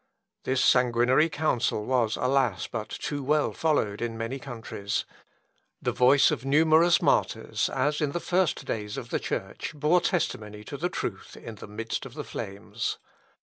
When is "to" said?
10.63-10.75